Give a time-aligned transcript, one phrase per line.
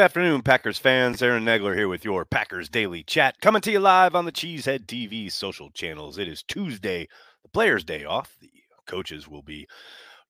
[0.00, 1.20] Afternoon, Packers fans.
[1.20, 4.86] Aaron Nagler here with your Packers Daily Chat, coming to you live on the Cheesehead
[4.86, 6.16] TV social channels.
[6.16, 7.06] It is Tuesday,
[7.42, 8.34] the Players' Day off.
[8.40, 8.48] The
[8.86, 9.68] coaches will be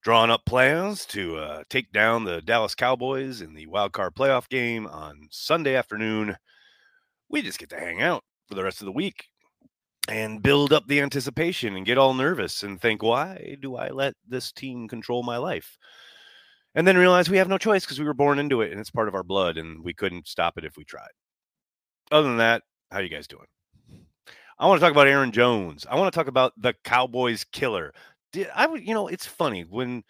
[0.03, 4.49] drawing up plans to uh, take down the Dallas Cowboys in the wild card playoff
[4.49, 6.35] game on Sunday afternoon.
[7.29, 9.27] We just get to hang out for the rest of the week
[10.09, 14.15] and build up the anticipation and get all nervous and think, why do I let
[14.27, 15.77] this team control my life?
[16.75, 18.91] And then realize we have no choice because we were born into it and it's
[18.91, 21.11] part of our blood and we couldn't stop it if we tried.
[22.11, 23.47] Other than that, how you guys doing?
[24.59, 25.85] I want to talk about Aaron Jones.
[25.89, 27.93] I want to talk about the Cowboys killer.
[28.55, 30.03] I would, you know, it's funny when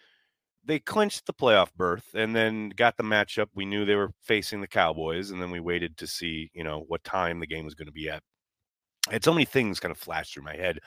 [0.64, 3.46] they clinched the playoff berth and then got the matchup.
[3.54, 6.84] We knew they were facing the Cowboys, and then we waited to see, you know,
[6.86, 8.22] what time the game was going to be at.
[9.08, 10.78] I had so many things kind of flash through my head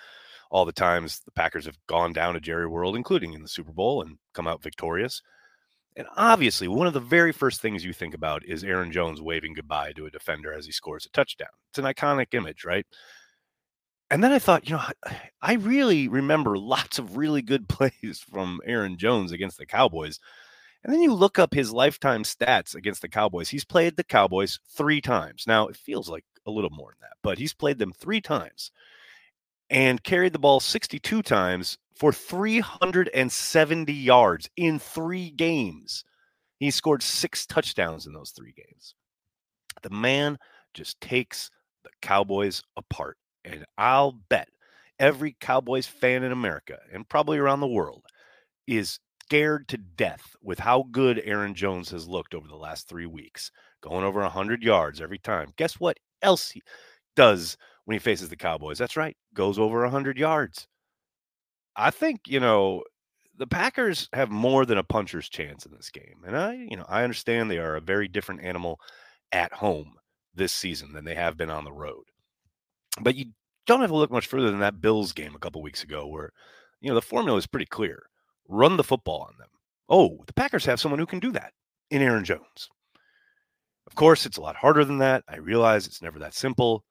[0.49, 3.73] all the times the Packers have gone down to Jerry World, including in the Super
[3.73, 5.21] Bowl, and come out victorious.
[5.95, 9.53] And obviously, one of the very first things you think about is Aaron Jones waving
[9.53, 11.47] goodbye to a defender as he scores a touchdown.
[11.69, 12.85] It's an iconic image, right?
[14.11, 14.83] And then I thought, you know,
[15.41, 20.19] I really remember lots of really good plays from Aaron Jones against the Cowboys.
[20.83, 23.49] And then you look up his lifetime stats against the Cowboys.
[23.49, 25.45] He's played the Cowboys three times.
[25.47, 28.69] Now, it feels like a little more than that, but he's played them three times
[29.69, 36.03] and carried the ball 62 times for 370 yards in three games.
[36.59, 38.95] He scored six touchdowns in those three games.
[39.81, 40.37] The man
[40.73, 41.49] just takes
[41.83, 43.17] the Cowboys apart.
[43.43, 44.49] And I'll bet
[44.99, 48.03] every Cowboys fan in America and probably around the world
[48.67, 53.05] is scared to death with how good Aaron Jones has looked over the last three
[53.05, 55.52] weeks, going over 100 yards every time.
[55.58, 56.61] Guess what else he
[57.15, 58.77] does when he faces the Cowboys?
[58.77, 60.67] That's right, goes over 100 yards.
[61.75, 62.83] I think, you know,
[63.37, 66.23] the Packers have more than a puncher's chance in this game.
[66.25, 68.80] And I, you know, I understand they are a very different animal
[69.31, 69.95] at home
[70.33, 72.03] this season than they have been on the road.
[73.02, 73.27] But you
[73.67, 76.31] don't have to look much further than that Bills game a couple weeks ago where,
[76.80, 78.03] you know, the formula is pretty clear.
[78.47, 79.49] Run the football on them.
[79.89, 81.52] Oh, the Packers have someone who can do that
[81.89, 82.69] in Aaron Jones.
[83.87, 85.23] Of course, it's a lot harder than that.
[85.27, 86.83] I realize it's never that simple.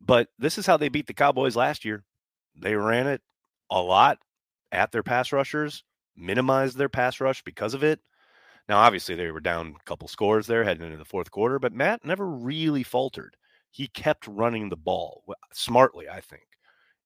[0.00, 2.04] But this is how they beat the Cowboys last year.
[2.56, 3.22] They ran it
[3.70, 4.18] a lot
[4.72, 5.84] at their pass rushers,
[6.16, 8.00] minimized their pass rush because of it.
[8.68, 11.72] Now, obviously, they were down a couple scores there heading into the fourth quarter, but
[11.72, 13.36] Matt never really faltered.
[13.70, 16.44] He kept running the ball smartly, I think.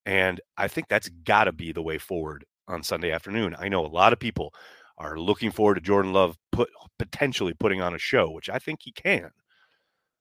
[0.07, 3.57] And I think that's got to be the way forward on Sunday afternoon.
[3.59, 4.55] I know a lot of people
[4.99, 8.81] are looking forward to Jordan Love put potentially putting on a show, which I think
[8.83, 9.31] he can.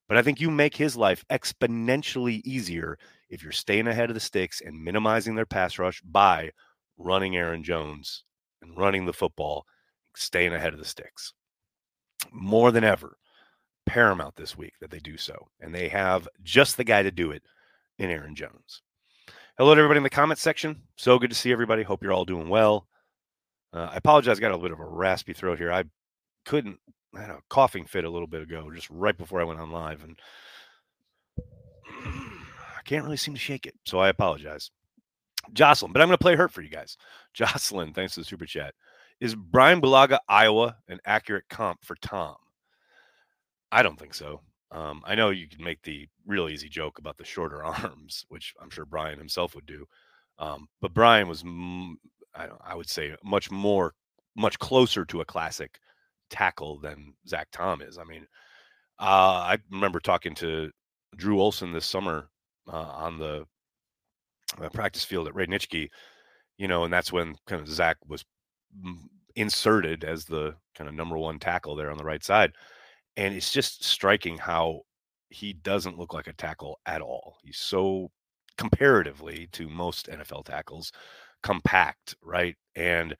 [0.08, 2.98] But I think you make his life exponentially easier
[3.30, 6.52] if you're staying ahead of the sticks and minimizing their pass rush by
[6.98, 8.24] running Aaron Jones
[8.62, 9.66] and running the football,
[10.16, 11.34] staying ahead of the sticks.
[12.32, 13.18] More than ever,
[13.86, 15.50] paramount this week that they do so.
[15.60, 17.44] And they have just the guy to do it
[18.00, 18.82] in Aaron Jones.
[19.58, 20.84] Hello to everybody in the comments section.
[20.98, 21.84] So good to see everybody.
[21.84, 22.88] Hope you're all doing well.
[23.74, 24.38] Uh, I apologize.
[24.38, 25.72] I got a little bit of a raspy throat here.
[25.72, 25.86] I
[26.46, 26.80] couldn't,
[27.16, 29.72] I had a coughing fit a little bit ago, just right before I went on
[29.72, 30.04] live.
[30.04, 30.20] And
[32.88, 33.76] can't really seem to shake it.
[33.86, 34.72] So I apologize.
[35.54, 36.98] Jocelyn, but I'm going to play hurt for you guys.
[37.34, 38.74] Jocelyn, thanks for the super chat.
[39.20, 42.36] Is Brian Bulaga, Iowa, an accurate comp for Tom?
[43.72, 44.42] I don't think so.
[44.72, 48.54] Um, I know you can make the real easy joke about the shorter arms, which
[48.62, 49.86] I'm sure Brian himself would do.
[50.40, 51.44] Um, but Brian was,
[52.36, 53.94] I, I would say, much more,
[54.36, 55.80] much closer to a classic
[56.30, 57.98] tackle than Zach Tom is.
[57.98, 58.28] I mean,
[59.00, 59.04] uh,
[59.54, 60.70] I remember talking to
[61.16, 62.30] Drew Olson this summer
[62.74, 63.46] on the
[64.62, 65.90] uh, practice field at Ray Nitschke,
[66.58, 68.26] you know, and that's when kind of Zach was
[69.36, 72.54] inserted as the kind of number one tackle there on the right side.
[73.16, 74.82] And it's just striking how
[75.30, 77.38] he doesn't look like a tackle at all.
[77.44, 78.12] He's so
[78.58, 80.92] comparatively to most NFL tackles
[81.44, 82.56] compact, right?
[82.76, 83.16] And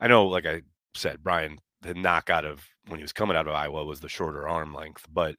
[0.00, 0.62] I know, like I
[0.94, 4.08] said, Brian, the knock out of when he was coming out of Iowa was the
[4.08, 5.36] shorter arm length, but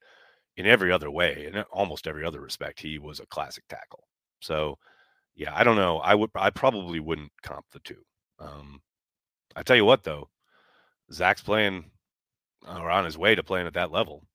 [0.56, 4.04] in every other way, in almost every other respect, he was a classic tackle.
[4.40, 4.78] So,
[5.36, 5.98] yeah, I don't know.
[5.98, 8.04] I would, I probably wouldn't comp the two.
[8.40, 8.82] Um,
[9.56, 10.30] I tell you what, though,
[11.12, 11.86] Zach's playing
[12.68, 14.26] or on his way to playing at that level.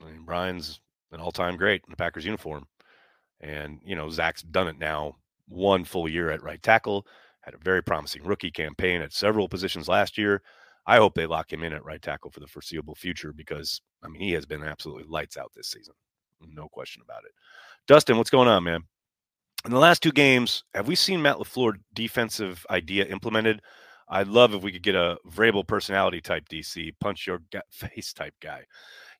[0.00, 0.80] I mean, Brian's
[1.12, 2.66] an all-time great in the Packers uniform,
[3.40, 5.16] and you know Zach's done it now.
[5.48, 7.06] One full year at right tackle,
[7.40, 10.42] had a very promising rookie campaign at several positions last year.
[10.86, 14.08] I hope they lock him in at right tackle for the foreseeable future because I
[14.08, 15.94] mean he has been absolutely lights out this season,
[16.40, 17.32] no question about it.
[17.86, 18.82] Dustin, what's going on, man?
[19.64, 23.60] In the last two games, have we seen Matt LaFleur defensive idea implemented?
[24.08, 27.40] I'd love if we could get a Vrabel personality type DC, punch your
[27.70, 28.64] face type guy.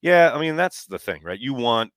[0.02, 1.38] Yeah, I mean that's the thing, right?
[1.38, 1.92] You want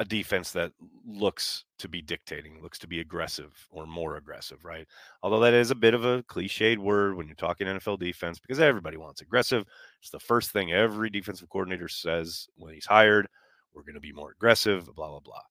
[0.00, 0.72] a defense that
[1.06, 4.86] looks to be dictating, looks to be aggressive or more aggressive, right?
[5.22, 8.58] Although that is a bit of a cliched word when you're talking NFL defense because
[8.58, 9.66] everybody wants aggressive.
[10.00, 13.28] It's the first thing every defensive coordinator says when he's hired.
[13.74, 15.42] We're going to be more aggressive, blah blah blah.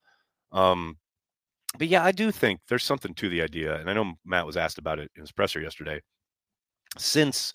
[0.51, 0.97] Um,
[1.77, 4.57] but yeah, I do think there's something to the idea, and I know Matt was
[4.57, 6.01] asked about it in his presser yesterday.
[6.97, 7.53] Since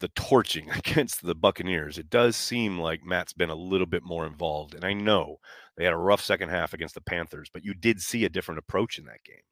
[0.00, 4.26] the torching against the Buccaneers, it does seem like Matt's been a little bit more
[4.26, 4.74] involved.
[4.74, 5.36] And I know
[5.76, 8.58] they had a rough second half against the Panthers, but you did see a different
[8.58, 9.42] approach in that game.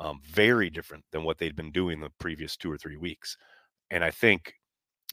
[0.00, 3.36] Um, very different than what they'd been doing the previous two or three weeks.
[3.90, 4.54] And I think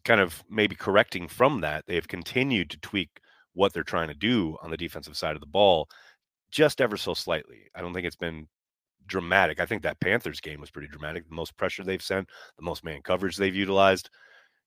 [0.04, 3.10] kind of maybe correcting from that, they have continued to tweak
[3.54, 5.88] what they're trying to do on the defensive side of the ball
[6.52, 7.64] just ever so slightly.
[7.74, 8.48] I don't think it's been
[9.08, 9.60] dramatic.
[9.60, 11.28] I think that Panthers game was pretty dramatic.
[11.28, 14.10] The most pressure they've sent, the most man coverage they've utilized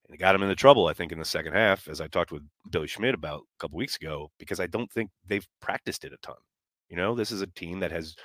[0.09, 2.33] and it got him into trouble, I think, in the second half, as I talked
[2.33, 6.15] with Billy Schmidt about a couple weeks ago, because I don't think they've practiced it
[6.15, 6.37] a ton.
[6.89, 8.17] You know, this is a team that has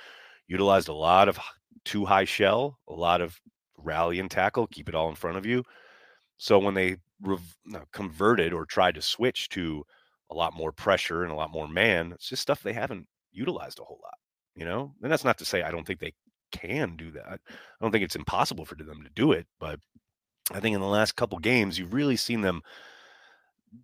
[0.48, 1.38] utilized a lot of
[1.84, 3.38] two high shell, a lot of
[3.76, 5.62] rally and tackle, keep it all in front of you.
[6.38, 7.56] So when they rev-
[7.92, 9.84] converted or tried to switch to
[10.30, 13.78] a lot more pressure and a lot more man, it's just stuff they haven't utilized
[13.78, 14.14] a whole lot.
[14.56, 16.14] You know, and that's not to say I don't think they
[16.52, 17.40] can do that.
[17.48, 19.80] I don't think it's impossible for them to do it, but
[20.52, 22.62] I think in the last couple games, you've really seen them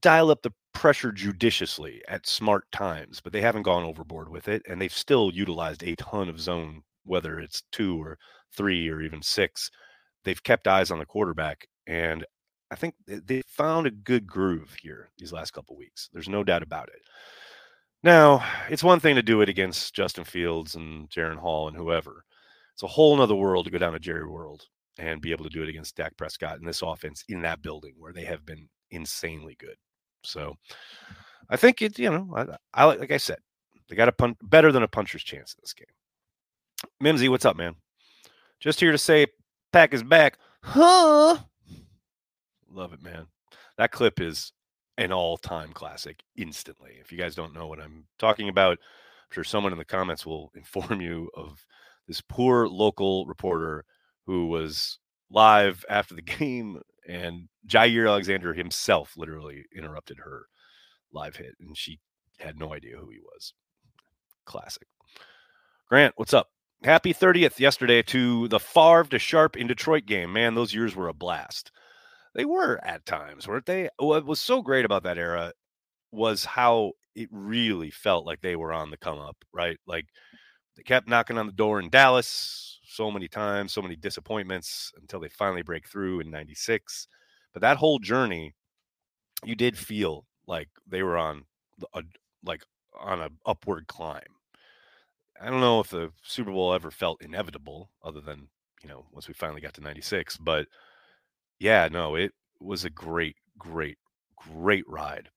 [0.01, 4.62] dial up the pressure judiciously at smart times, but they haven't gone overboard with it.
[4.69, 8.19] And they've still utilized a ton of zone, whether it's two or
[8.57, 9.71] three or even six.
[10.25, 11.67] They've kept eyes on the quarterback.
[11.87, 12.25] And
[12.71, 16.09] I think they found a good groove here these last couple weeks.
[16.12, 17.01] There's no doubt about it.
[18.03, 22.25] Now, it's one thing to do it against Justin Fields and Jaren Hall and whoever.
[22.73, 24.67] It's a whole nother world to go down to Jerry World
[25.00, 27.94] and be able to do it against Dak Prescott in this offense in that building
[27.97, 29.76] where they have been insanely good.
[30.23, 30.56] So
[31.49, 33.38] I think it, you know, I, I like I said,
[33.88, 35.87] they got a pun better than a puncher's chance in this game.
[37.00, 37.75] Mimsy, what's up, man?
[38.61, 39.26] Just here to say,
[39.73, 41.38] Pack is back, huh?
[42.70, 43.26] Love it, man.
[43.79, 44.52] That clip is
[44.99, 46.93] an all-time classic instantly.
[47.00, 50.26] If you guys don't know what I'm talking about, I'm sure someone in the comments
[50.26, 51.64] will inform you of
[52.06, 53.85] this poor local reporter
[54.27, 54.99] who was
[55.31, 60.47] live after the game, and Jaire Alexander himself literally interrupted her
[61.13, 62.01] live hit, and she
[62.39, 63.55] had no idea who he was.
[64.45, 64.87] Classic.
[65.89, 66.49] Grant, what's up?
[66.83, 70.33] Happy 30th yesterday to the Favre to Sharpe in Detroit game.
[70.33, 71.71] Man, those years were a blast.
[72.35, 73.91] They were at times, weren't they?
[73.99, 75.53] What was so great about that era
[76.13, 79.79] was how it really felt like they were on the come up, right?
[79.87, 80.07] Like
[80.77, 85.21] they kept knocking on the door in Dallas, so many times, so many disappointments until
[85.21, 87.07] they finally break through in 96.
[87.53, 88.53] But that whole journey,
[89.45, 91.45] you did feel like they were on
[91.95, 92.03] a uh,
[92.45, 92.63] like
[92.99, 94.23] on a upward climb.
[95.41, 98.49] I don't know if the Super Bowl ever felt inevitable other than,
[98.83, 100.67] you know, once we finally got to 96, but
[101.59, 103.99] yeah, no, it was a great great
[104.37, 105.29] great ride.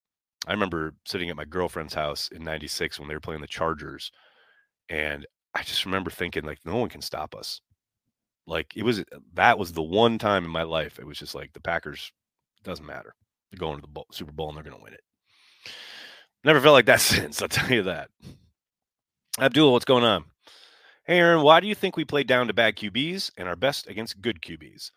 [0.48, 4.12] I remember sitting at my girlfriend's house in 96 when they were playing the Chargers
[4.90, 7.62] and I just remember thinking like no one can stop us.
[8.46, 11.54] Like it was that was the one time in my life it was just like
[11.54, 12.12] the Packers
[12.64, 13.16] doesn't matter.
[13.52, 15.04] They're going to the Super Bowl and they're going to win it.
[16.44, 18.10] Never felt like that since, I'll tell you that.
[19.40, 20.26] Abdul, what's going on?
[21.06, 23.88] Hey Aaron, why do you think we play down to bad QBs and our best
[23.88, 24.92] against good QBs?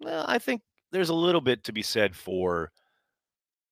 [0.00, 0.62] Well, I think
[0.92, 2.70] there's a little bit to be said for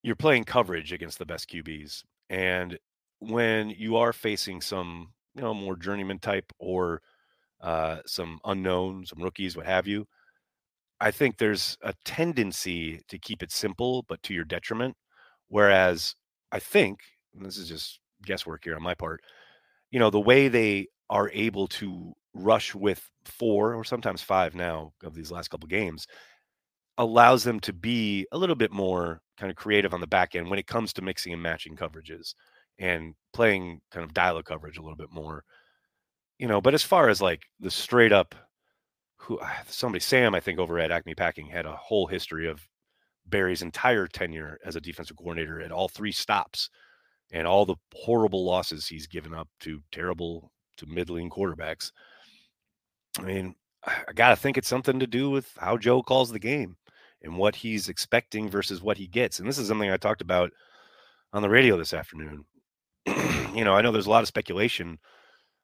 [0.03, 2.05] you're playing coverage against the best QBs.
[2.31, 2.79] And
[3.19, 7.03] when you are facing some you know, more journeyman type or
[7.61, 10.07] uh, some unknowns, some rookies, what have you.
[11.01, 14.97] I think there's a tendency to keep it simple, but to your detriment.
[15.49, 16.15] Whereas
[16.53, 17.01] I think,
[17.35, 19.21] this is just guesswork here on my part,
[19.91, 24.93] you know, the way they are able to rush with four or sometimes five now
[25.05, 26.07] of these last couple games
[26.99, 30.49] allows them to be a little bit more kind of creative on the back end
[30.49, 32.35] when it comes to mixing and matching coverages
[32.79, 35.45] and playing kind of dial coverage a little bit more.
[36.39, 38.35] You know, but as far as like the straight up
[39.17, 42.67] who ah, somebody Sam I think over at Acme Packing had a whole history of
[43.27, 46.71] Barry's entire tenure as a defensive coordinator at all three stops
[47.33, 51.91] and all the horrible losses he's given up to terrible to middling quarterbacks.
[53.19, 53.55] I mean,
[53.85, 56.77] I got to think it's something to do with how Joe calls the game
[57.23, 59.39] and what he's expecting versus what he gets.
[59.39, 60.51] And this is something I talked about
[61.33, 62.45] on the radio this afternoon.
[63.55, 64.99] you know, I know there's a lot of speculation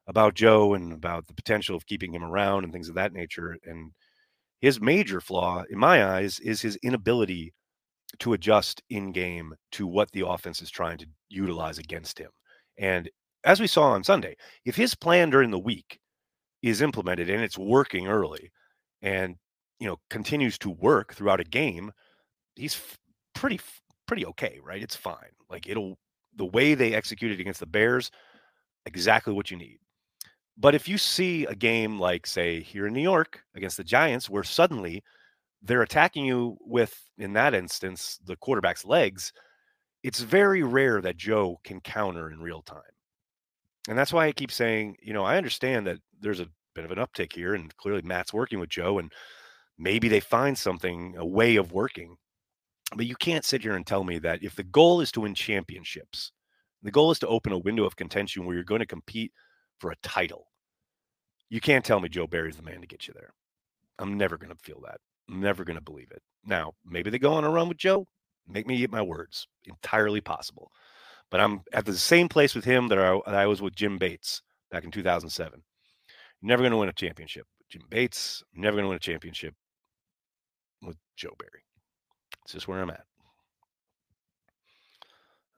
[0.06, 3.56] about Joe and about the potential of keeping him around and things of that nature.
[3.64, 3.92] And
[4.60, 7.54] his major flaw, in my eyes, is his inability
[8.20, 12.30] to adjust in game to what the offense is trying to utilize against him.
[12.78, 13.10] And
[13.44, 15.98] as we saw on Sunday, if his plan during the week
[16.62, 18.50] is implemented and it's working early
[19.02, 19.36] and
[19.80, 21.92] you know continues to work throughout a game,
[22.56, 22.80] he's
[23.34, 23.60] pretty
[24.06, 24.82] pretty okay, right?
[24.82, 25.32] It's fine.
[25.50, 25.98] Like it'll
[26.36, 28.10] the way they executed against the Bears,
[28.86, 29.78] exactly what you need.
[30.58, 34.28] But if you see a game like, say, here in New York against the Giants,
[34.28, 35.02] where suddenly
[35.62, 39.32] they're attacking you with, in that instance, the quarterback's legs,
[40.02, 42.82] it's very rare that Joe can counter in real time.
[43.88, 46.90] And that's why I keep saying, you know, I understand that there's a bit of
[46.90, 49.10] an uptick here, and clearly Matt's working with Joe, and
[49.78, 52.16] maybe they find something, a way of working.
[52.94, 55.34] But you can't sit here and tell me that if the goal is to win
[55.34, 56.32] championships,
[56.82, 59.32] the goal is to open a window of contention where you're going to compete
[59.78, 60.48] for a title.
[61.48, 63.32] You can't tell me Joe Barry's the man to get you there.
[63.98, 65.00] I'm never going to feel that.
[65.28, 66.22] I'm never going to believe it.
[66.44, 68.06] Now, maybe they go on a run with Joe.
[68.48, 69.46] Make me eat my words.
[69.64, 70.70] Entirely possible.
[71.30, 73.98] But I'm at the same place with him that I, that I was with Jim
[73.98, 75.62] Bates back in 2007.
[76.42, 77.46] Never going to win a championship.
[77.58, 79.54] With Jim Bates, never going to win a championship
[80.82, 81.62] with Joe Barry.
[82.44, 83.04] It's just where I'm at.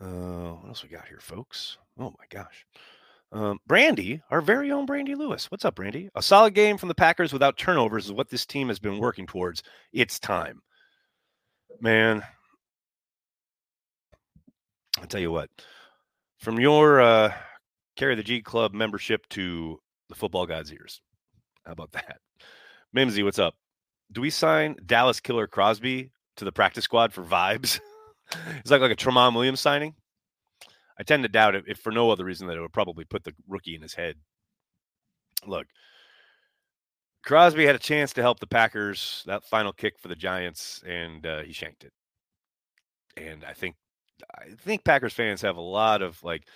[0.01, 1.79] Uh, what else we got here, folks?
[1.99, 2.67] Oh my gosh.
[3.33, 5.51] Um, Brandy, our very own Brandy Lewis.
[5.51, 6.09] What's up, Brandy?
[6.15, 9.27] A solid game from the Packers without turnovers is what this team has been working
[9.27, 9.63] towards.
[9.93, 10.63] It's time.
[11.81, 12.23] Man,
[15.01, 15.51] I'll tell you what,
[16.39, 17.33] from your uh,
[17.97, 21.01] Carry the G Club membership to the football god's ears.
[21.65, 22.19] How about that?
[22.93, 23.55] Mimsy, what's up?
[24.13, 27.81] Do we sign Dallas Killer Crosby to the practice squad for vibes?
[28.59, 29.95] it's like like a Tramon Williams signing.
[30.99, 33.25] I tend to doubt it, if for no other reason that it would probably put
[33.25, 34.17] the rookie in his head.
[35.47, 35.67] Look,
[37.25, 41.27] Crosby had a chance to help the Packers that final kick for the Giants, and
[41.27, 41.93] uh, he shanked it.
[43.17, 43.77] And I think
[44.39, 46.47] I think Packers fans have a lot of like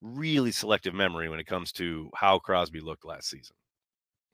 [0.00, 3.56] really selective memory when it comes to how Crosby looked last season.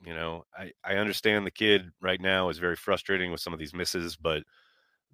[0.05, 3.59] You know, I, I understand the kid right now is very frustrating with some of
[3.59, 4.43] these misses, but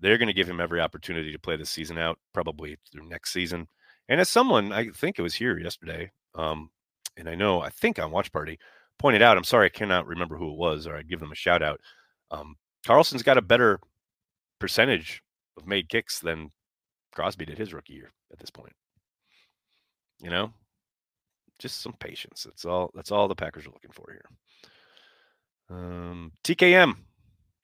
[0.01, 3.33] they're going to give him every opportunity to play the season out, probably through next
[3.33, 3.69] season.
[4.09, 6.71] And as someone, I think it was here yesterday, um,
[7.17, 8.59] and I know, I think on Watch Party,
[8.99, 11.37] pointed out, I'm sorry, I cannot remember who it was, or I'd give them a
[11.37, 11.81] shout out.
[12.31, 13.81] Um, Carlson's got a better
[14.59, 15.23] percentage
[15.57, 16.51] of made kicks than
[17.13, 18.73] Crosby did his rookie year at this point.
[20.23, 20.53] You know,
[21.59, 22.45] just some patience.
[22.45, 22.91] That's all.
[22.95, 24.25] That's all the Packers are looking for here.
[25.71, 26.95] Um, TKM,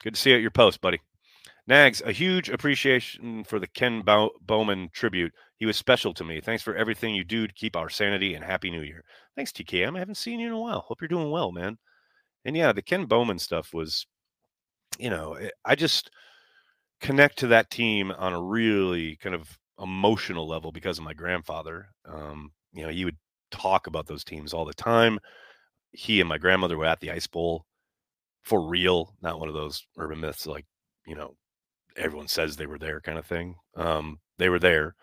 [0.03, 1.01] good to see you at your post, buddy.
[1.69, 5.33] Nags, a huge appreciation for the Ken Bowman tribute.
[5.57, 6.41] He was special to me.
[6.41, 9.03] Thanks for everything you do to keep our sanity and happy new year.
[9.35, 9.97] Thanks, TKM.
[9.97, 10.81] I haven't seen you in a while.
[10.81, 11.77] Hope you're doing well, man.
[12.45, 14.07] And yeah, the Ken Bowman stuff was,
[14.99, 16.11] you know, eh, I just
[17.01, 21.89] connect to that team on a really kind of emotional level because of my grandfather.
[22.05, 23.19] Um, you know, he would
[23.51, 25.19] talk about those teams all the time.
[25.91, 27.65] He and my grandmother were at the Ice Bowl
[28.45, 30.65] for real, not one of those urban myths like,
[31.07, 31.35] you know,
[31.97, 33.57] everyone says they were there kind of thing.
[33.75, 34.95] Um, they were there.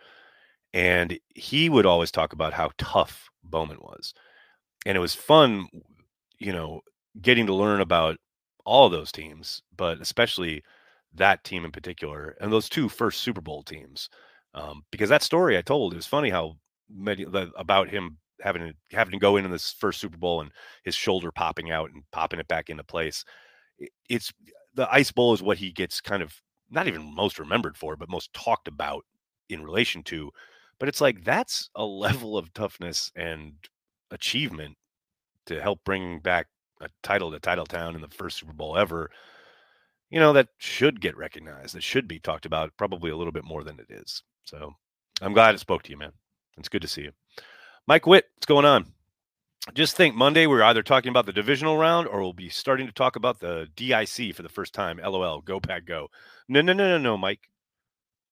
[0.74, 4.14] And he would always talk about how tough Bowman was.
[4.86, 5.68] And it was fun,
[6.40, 6.82] you know,
[7.22, 8.18] getting to learn about
[8.66, 10.64] all of those teams, but especially
[11.14, 14.10] that team in particular and those two first Super Bowl teams.
[14.56, 16.58] Um, because that story I told, it was funny how
[16.90, 17.26] many
[17.58, 20.52] about him having to having to go in in this first Super Bowl and
[20.84, 23.24] his shoulder popping out and popping it back into place.
[24.10, 24.32] It's
[24.76, 26.34] the Ice Bowl is what he gets kind of
[26.74, 29.06] not even most remembered for, but most talked about
[29.50, 30.32] in relation to.
[30.80, 33.54] But it's like that's a level of toughness and
[34.12, 34.78] achievement
[35.46, 36.48] to help bring back
[36.82, 39.10] a title to Title Town in the first Super Bowl ever.
[40.10, 41.76] You know, that should get recognized.
[41.76, 44.24] That should be talked about probably a little bit more than it is.
[44.44, 44.74] So
[45.22, 46.12] I'm glad it spoke to you, man.
[46.58, 47.12] It's good to see you.
[47.88, 48.86] Mike Witt, what's going on?
[49.74, 52.94] Just think Monday we're either talking about the divisional round or we'll be starting to
[52.94, 54.98] talk about the DIC for the first time.
[54.98, 56.10] LOL, go pack go.
[56.50, 57.50] No, no, no, no, no, Mike.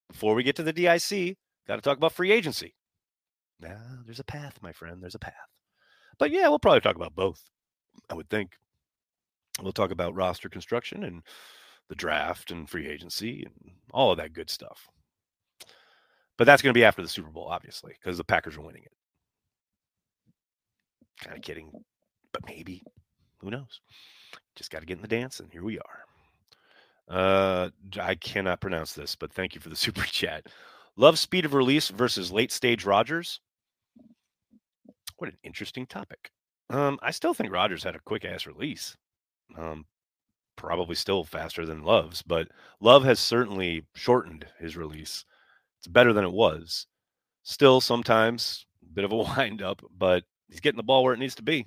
[0.10, 2.76] Before we get to the DIC, got to talk about free agency.
[3.62, 5.02] Now, there's a path, my friend.
[5.02, 5.34] There's a path.
[6.20, 7.42] But yeah, we'll probably talk about both.
[8.10, 8.58] I would think.
[9.62, 11.24] We'll talk about roster construction and
[11.88, 14.88] the draft and free agency and all of that good stuff.
[16.38, 18.84] But that's going to be after the Super Bowl, obviously, because the Packers are winning
[18.84, 18.92] it.
[21.24, 21.72] Kind of kidding,
[22.34, 22.84] but maybe.
[23.40, 23.82] Who knows?
[24.56, 26.00] Just got to get in the dance, and here we are.
[27.10, 30.48] Uh, I cannot pronounce this, but thank you for the super chat.
[30.98, 33.40] Love speed of release versus late stage Rodgers.
[35.18, 36.32] What an interesting topic.
[36.70, 38.96] Um, I still think Rodgers had a quick ass release.
[39.58, 39.86] Um,
[40.56, 42.48] probably still faster than Love's, but
[42.80, 45.26] Love has certainly shortened his release.
[45.80, 46.88] It's better than it was.
[47.44, 51.20] Still, sometimes a bit of a wind up, but he's getting the ball where it
[51.20, 51.66] needs to be.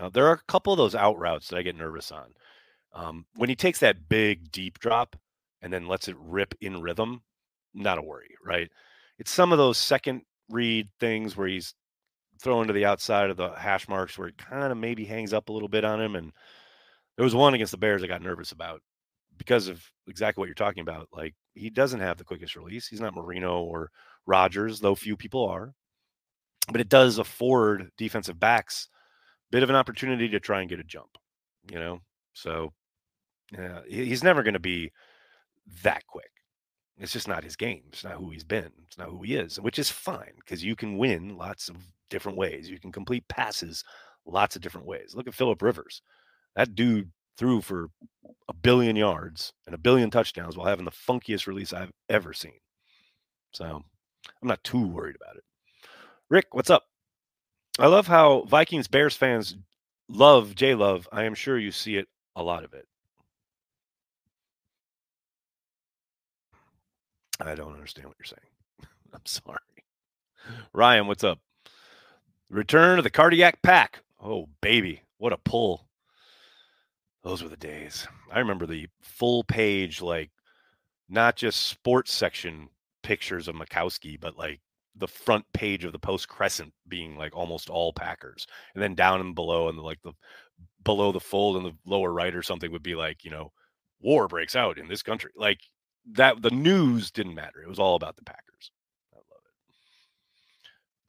[0.00, 2.34] Uh, there are a couple of those out routes that I get nervous on.
[2.94, 5.16] Um, when he takes that big deep drop
[5.60, 7.22] and then lets it rip in rhythm,
[7.74, 8.70] not a worry, right?
[9.18, 11.74] It's some of those second read things where he's
[12.40, 15.48] throwing to the outside of the hash marks where it kind of maybe hangs up
[15.48, 16.16] a little bit on him.
[16.16, 16.32] And
[17.16, 18.80] there was one against the Bears I got nervous about
[19.38, 21.08] because of exactly what you're talking about.
[21.12, 22.88] Like he doesn't have the quickest release.
[22.88, 23.90] He's not Marino or
[24.26, 25.74] Rodgers, though few people are.
[26.70, 28.88] But it does afford defensive backs
[29.48, 31.10] a bit of an opportunity to try and get a jump,
[31.70, 32.00] you know?
[32.34, 32.72] So
[33.52, 34.92] yeah, he's never going to be
[35.82, 36.30] that quick.
[36.98, 37.82] It's just not his game.
[37.88, 38.70] It's not who he's been.
[38.86, 41.76] It's not who he is, which is fine because you can win lots of
[42.10, 42.70] different ways.
[42.70, 43.82] You can complete passes
[44.24, 45.14] lots of different ways.
[45.14, 46.02] Look at Philip Rivers.
[46.54, 47.88] That dude threw for
[48.48, 52.58] a billion yards and a billion touchdowns while having the funkiest release I've ever seen.
[53.52, 55.44] So I'm not too worried about it.
[56.32, 56.84] Rick, what's up?
[57.78, 59.54] I love how Vikings Bears fans
[60.08, 61.06] love J Love.
[61.12, 62.86] I am sure you see it a lot of it.
[67.38, 68.88] I don't understand what you're saying.
[69.12, 69.58] I'm sorry.
[70.72, 71.38] Ryan, what's up?
[72.48, 74.00] Return of the cardiac pack.
[74.18, 75.02] Oh, baby.
[75.18, 75.86] What a pull.
[77.24, 78.08] Those were the days.
[78.32, 80.30] I remember the full page, like
[81.10, 82.70] not just sports section
[83.02, 84.60] pictures of Majkowski, but like
[84.96, 89.20] the front page of the Post Crescent being like almost all Packers, and then down
[89.20, 90.12] and below, and like the
[90.84, 93.52] below the fold in the lower right or something would be like you know,
[94.00, 95.30] war breaks out in this country.
[95.36, 95.60] Like
[96.12, 97.62] that, the news didn't matter.
[97.62, 98.70] It was all about the Packers.
[99.12, 99.52] I love it.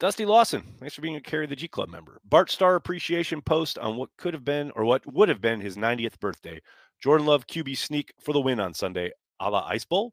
[0.00, 2.20] Dusty Lawson, thanks for being a carry the G Club member.
[2.24, 5.76] Bart Starr appreciation post on what could have been or what would have been his
[5.76, 6.60] 90th birthday.
[7.02, 10.12] Jordan Love QB sneak for the win on Sunday, a la Ice Bowl.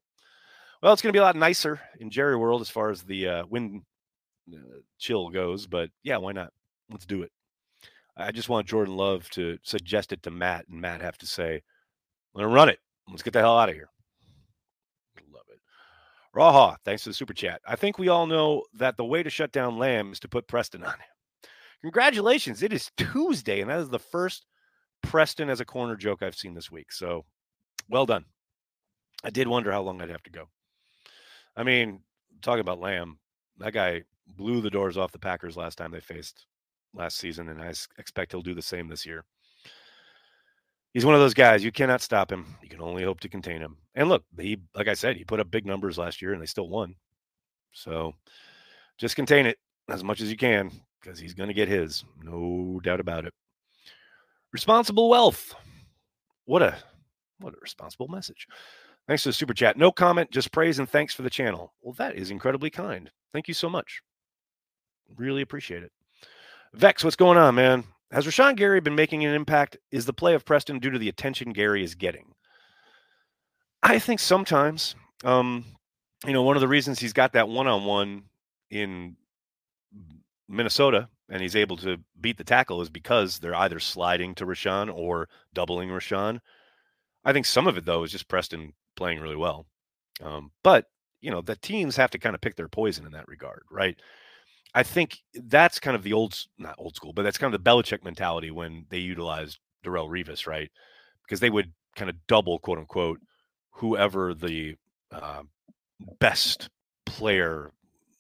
[0.82, 3.28] Well, it's going to be a lot nicer in Jerry World as far as the
[3.28, 3.84] uh, wind
[4.52, 4.58] uh,
[4.98, 6.52] chill goes, but yeah, why not?
[6.90, 7.32] Let's do it.
[8.18, 11.62] I just want Jordan Love to suggest it to Matt, and Matt have to say,
[12.34, 12.80] "Let's run it.
[13.08, 13.90] Let's get the hell out of here."
[15.32, 15.60] Love it.
[16.36, 17.62] Raha, thanks for the super chat.
[17.66, 20.48] I think we all know that the way to shut down Lamb is to put
[20.48, 21.50] Preston on him.
[21.84, 22.64] Congratulations!
[22.64, 24.46] It is Tuesday, and that is the first
[25.04, 26.92] Preston as a corner joke I've seen this week.
[26.92, 27.26] So,
[27.88, 28.26] well done.
[29.24, 30.50] I did wonder how long I'd have to go.
[31.56, 32.02] I mean,
[32.42, 33.18] talking about Lamb,
[33.58, 34.04] that guy
[34.36, 36.46] blew the doors off the Packers last time they faced
[36.94, 39.24] last season, and I expect he'll do the same this year.
[40.94, 42.46] He's one of those guys you cannot stop him.
[42.62, 43.78] You can only hope to contain him.
[43.96, 46.48] And look, he, like I said, he put up big numbers last year, and they
[46.48, 46.96] still won.
[47.72, 48.14] So
[48.98, 49.58] just contain it
[49.90, 53.34] as much as you can because he's going to get his, no doubt about it.
[54.52, 55.56] Responsible wealth.
[56.46, 56.76] What a
[57.40, 58.48] what a responsible message.
[59.12, 59.76] Thanks for the super chat.
[59.76, 61.74] No comment, just praise and thanks for the channel.
[61.82, 63.12] Well, that is incredibly kind.
[63.34, 64.02] Thank you so much.
[65.18, 65.92] Really appreciate it.
[66.74, 67.84] Vex, what's going on, man?
[68.12, 69.76] Has Rashan Gary been making an impact?
[69.92, 72.36] Is the play of Preston due to the attention Gary is getting?
[73.84, 74.96] I think sometimes.
[75.26, 75.66] Um,
[76.26, 78.24] you know, one of the reasons he's got that one on one
[78.70, 79.18] in
[80.48, 84.90] Minnesota and he's able to beat the tackle is because they're either sliding to Rashan
[84.90, 86.40] or doubling Rashan.
[87.26, 89.66] I think some of it, though, is just Preston playing really well.
[90.22, 90.86] Um, but
[91.22, 93.96] you know, the teams have to kind of pick their poison in that regard, right?
[94.74, 97.70] I think that's kind of the old, not old school, but that's kind of the
[97.70, 100.72] Belichick mentality when they utilized Darrelle Revis, right?
[101.24, 103.20] Because they would kind of double, quote unquote,
[103.72, 104.76] whoever the
[105.12, 105.44] uh,
[106.20, 106.70] best
[107.06, 107.72] player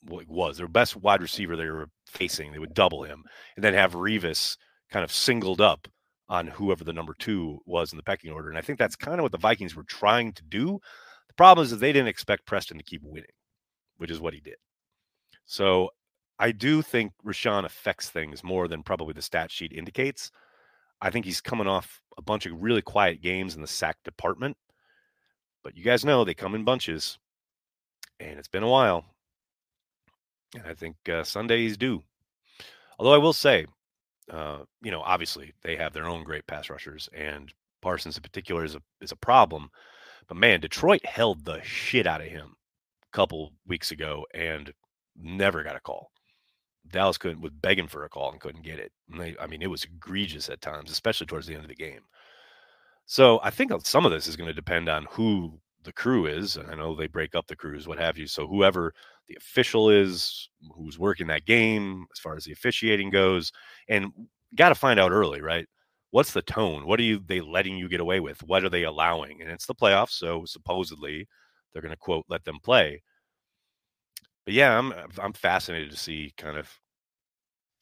[0.04, 2.52] was, their best wide receiver they were facing.
[2.52, 3.24] They would double him
[3.56, 4.58] and then have Revis
[4.92, 5.88] kind of singled up
[6.32, 8.48] on whoever the number two was in the pecking order.
[8.48, 10.80] And I think that's kind of what the Vikings were trying to do.
[11.28, 13.26] The problem is that they didn't expect Preston to keep winning,
[13.98, 14.56] which is what he did.
[15.46, 15.90] So
[16.40, 20.32] I do think Rashan affects things more than probably the stat sheet indicates.
[21.02, 24.56] I think he's coming off a bunch of really quiet games in the sack department.
[25.66, 27.20] But you guys know they come in bunches,
[28.22, 29.04] and it's been a while.
[30.56, 32.04] And I think uh, Sunday he's due.
[32.98, 33.66] Although I will say,
[34.32, 38.64] uh, you know, obviously they have their own great pass rushers, and Parsons in particular
[38.64, 39.70] is a is a problem.
[40.28, 42.56] But man, Detroit held the shit out of him
[43.12, 44.72] a couple weeks ago and
[45.18, 46.12] never got a call.
[46.90, 48.92] Dallas couldn't was begging for a call and couldn't get it.
[49.12, 51.76] And they, I mean, it was egregious at times, especially towards the end of the
[51.76, 52.02] game.
[53.06, 56.58] So I think some of this is going to depend on who the crew is.
[56.58, 58.28] I know they break up the crews, what have you.
[58.28, 58.94] So whoever
[59.28, 63.52] the official is, who's working that game, as far as the officiating goes,
[63.88, 64.12] and
[64.56, 65.68] got to find out early, right?
[66.12, 66.86] what's the tone?
[66.86, 68.44] What are you they letting you get away with?
[68.44, 69.42] What are they allowing?
[69.42, 71.28] And it's the playoffs, so supposedly
[71.74, 73.02] they're going to quote let them play.
[74.46, 76.70] But yeah, I'm I'm fascinated to see kind of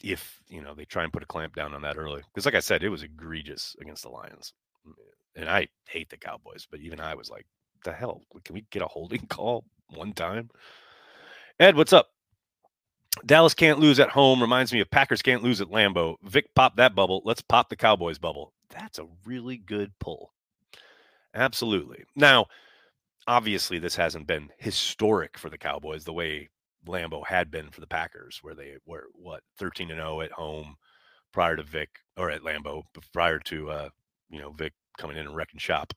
[0.03, 2.55] if you know they try and put a clamp down on that early because like
[2.55, 4.53] I said, it was egregious against the Lions,
[5.35, 7.45] and I hate the Cowboys, but even I was like,
[7.83, 8.21] the hell?
[8.45, 10.49] Can we get a holding call one time?
[11.59, 12.11] Ed, what's up?
[13.25, 16.15] Dallas can't lose at home reminds me of Packers can't lose at Lambeau.
[16.23, 17.21] Vick popped that bubble.
[17.25, 18.53] Let's pop the Cowboys bubble.
[18.69, 20.31] That's a really good pull.
[21.33, 22.05] Absolutely.
[22.15, 22.45] Now,
[23.27, 26.47] obviously, this hasn't been historic for the Cowboys the way
[26.87, 30.77] Lambeau had been for the Packers, where they were what 13 and 0 at home
[31.33, 33.89] prior to Vick or at Lambeau, prior to uh,
[34.29, 35.93] you know Vick coming in and wrecking shop.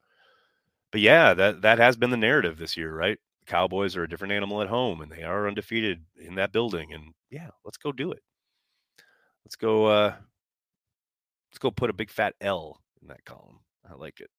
[0.91, 3.19] But yeah, that that has been the narrative this year, right?
[3.45, 6.93] The Cowboys are a different animal at home, and they are undefeated in that building.
[6.93, 8.23] And yeah, let's go do it.
[9.45, 9.87] Let's go.
[9.87, 10.15] uh
[11.51, 13.59] Let's go put a big fat L in that column.
[13.87, 14.31] I like it.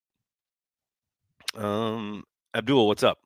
[1.56, 2.24] Um,
[2.56, 3.18] Abdul, what's up?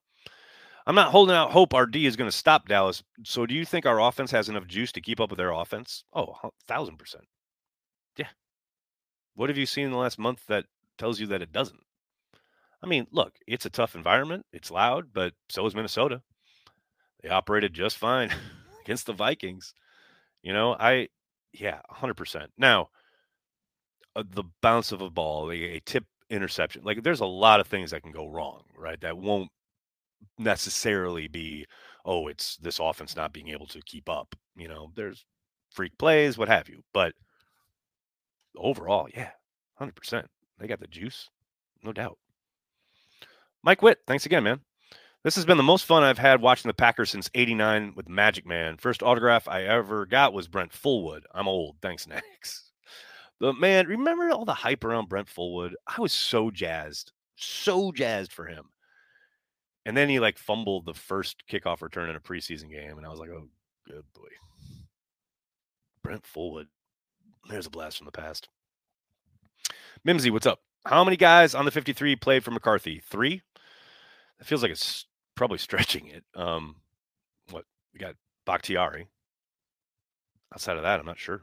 [0.86, 3.02] I'm not holding out hope our D is going to stop Dallas.
[3.24, 6.04] So do you think our offense has enough juice to keep up with their offense?
[6.12, 6.34] Oh,
[6.66, 7.24] thousand percent.
[8.18, 8.28] Yeah.
[9.36, 10.66] What have you seen in the last month that
[10.98, 11.80] tells you that it doesn't?
[12.82, 14.46] I mean, look, it's a tough environment.
[14.52, 16.22] It's loud, but so is Minnesota.
[17.22, 18.30] They operated just fine
[18.84, 19.74] against the Vikings.
[20.42, 21.08] You know, I,
[21.52, 22.46] yeah, 100%.
[22.56, 22.90] Now,
[24.14, 27.66] uh, the bounce of a ball, a, a tip interception, like there's a lot of
[27.66, 29.00] things that can go wrong, right?
[29.00, 29.50] That won't
[30.38, 31.66] necessarily be,
[32.04, 34.36] oh, it's this offense not being able to keep up.
[34.56, 35.24] You know, there's
[35.72, 36.82] freak plays, what have you.
[36.92, 37.14] But
[38.56, 39.30] overall, yeah,
[39.80, 40.24] 100%.
[40.58, 41.28] They got the juice,
[41.82, 42.18] no doubt.
[43.68, 44.60] Mike Witt, thanks again, man.
[45.24, 48.46] This has been the most fun I've had watching the Packers since 89 with Magic
[48.46, 48.78] Man.
[48.78, 51.24] First autograph I ever got was Brent Fullwood.
[51.34, 51.76] I'm old.
[51.82, 52.70] Thanks, Nex.
[53.38, 55.72] But man, remember all the hype around Brent Fullwood?
[55.86, 58.70] I was so jazzed, so jazzed for him.
[59.84, 63.10] And then he like fumbled the first kickoff return in a preseason game, and I
[63.10, 63.50] was like, oh,
[63.86, 64.30] good boy.
[66.02, 66.68] Brent Fullwood.
[67.50, 68.48] There's a blast from the past.
[70.04, 70.60] Mimsy, what's up?
[70.86, 73.02] How many guys on the 53 played for McCarthy?
[73.04, 73.42] Three?
[74.40, 76.24] It feels like it's probably stretching it.
[76.34, 76.76] Um,
[77.50, 78.14] what we got
[78.46, 79.08] Bakhtiari.
[80.54, 81.42] Outside of that, I'm not sure.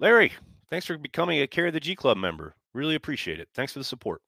[0.00, 0.32] Larry,
[0.70, 2.54] thanks for becoming a Carry the G Club member.
[2.72, 3.48] Really appreciate it.
[3.54, 4.20] Thanks for the support.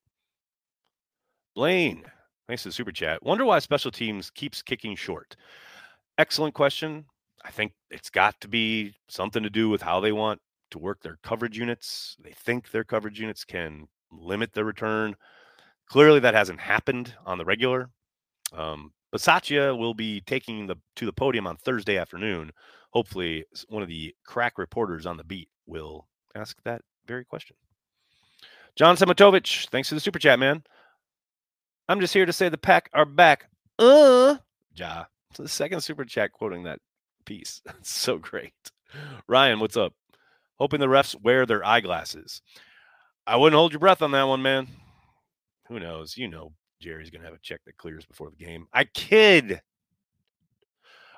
[1.56, 2.04] Blaine,
[2.46, 3.22] thanks for the super chat.
[3.22, 5.34] Wonder why special teams keeps kicking short.
[6.18, 7.04] Excellent question.
[7.44, 11.02] I think it's got to be something to do with how they want to work
[11.02, 12.16] their coverage units.
[12.22, 15.16] They think their coverage units can limit the return.
[15.88, 17.90] Clearly, that hasn't happened on the regular.
[18.52, 22.52] Um, Bisaccia will be taking the to the podium on Thursday afternoon.
[22.90, 27.56] Hopefully, one of the crack reporters on the beat will ask that very question.
[28.74, 30.62] John Samatovich, thanks for the super chat, man.
[31.88, 33.48] I'm just here to say the pack are back.
[33.78, 34.36] Uh,
[34.74, 35.04] Ja.
[35.30, 36.80] It's the second super chat quoting that
[37.24, 37.62] piece.
[37.82, 38.52] So great.
[39.28, 39.92] Ryan, what's up?
[40.58, 42.42] Hoping the refs wear their eyeglasses.
[43.26, 44.68] I wouldn't hold your breath on that one, man.
[45.68, 46.16] Who knows?
[46.16, 48.66] You know, Jerry's going to have a check that clears before the game.
[48.72, 49.60] I kid.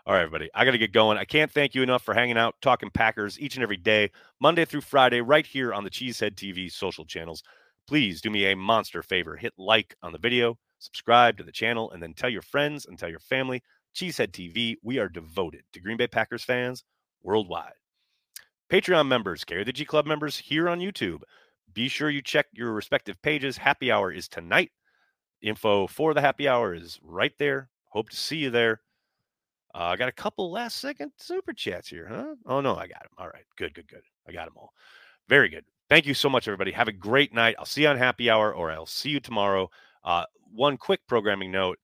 [0.06, 0.48] All right, everybody.
[0.54, 1.18] I got to get going.
[1.18, 4.64] I can't thank you enough for hanging out, talking Packers each and every day, Monday
[4.64, 7.42] through Friday, right here on the Cheesehead TV social channels
[7.88, 9.34] please do me a monster favor.
[9.34, 12.98] Hit like on the video, subscribe to the channel, and then tell your friends and
[12.98, 13.62] tell your family.
[13.96, 16.84] Cheesehead TV, we are devoted to Green Bay Packers fans
[17.22, 17.72] worldwide.
[18.70, 21.22] Patreon members, Carry the G Club members here on YouTube.
[21.74, 23.56] Be sure you check your respective pages.
[23.56, 24.72] Happy hour is tonight.
[25.42, 27.70] Info for the happy hour is right there.
[27.84, 28.80] Hope to see you there.
[29.74, 32.34] Uh, I got a couple last second super chats here, huh?
[32.46, 33.12] Oh, no, I got them.
[33.18, 33.44] All right.
[33.56, 34.02] Good, good, good.
[34.26, 34.72] I got them all.
[35.28, 35.64] Very good.
[35.88, 36.72] Thank you so much, everybody.
[36.72, 37.56] Have a great night.
[37.58, 39.70] I'll see you on happy hour or I'll see you tomorrow.
[40.04, 41.78] Uh, one quick programming note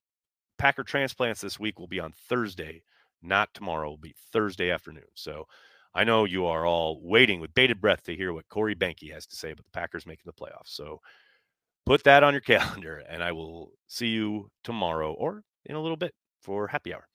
[0.57, 2.83] Packer transplants this week will be on Thursday,
[3.21, 3.89] not tomorrow.
[3.91, 5.03] Will be Thursday afternoon.
[5.13, 5.47] So
[5.95, 9.25] I know you are all waiting with bated breath to hear what Corey Behnke has
[9.27, 10.67] to say about the Packers making the playoffs.
[10.67, 10.99] So
[11.85, 15.97] put that on your calendar, and I will see you tomorrow or in a little
[15.97, 17.07] bit for happy hour.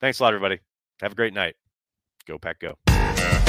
[0.00, 0.60] Thanks a lot, everybody.
[1.02, 1.56] Have a great night.
[2.26, 3.41] Go, Pack, go.